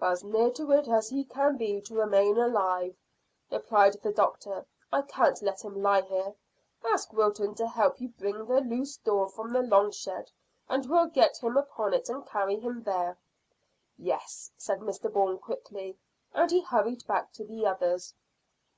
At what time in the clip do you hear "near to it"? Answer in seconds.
0.24-0.88